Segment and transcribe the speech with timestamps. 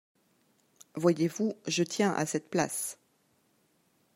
[0.95, 2.97] Voyez-vous, je tiens à cette place.